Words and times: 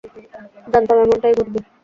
জানতাম 0.71 0.97
এমনটাই 0.99 1.33
ঘটবে। 1.39 1.59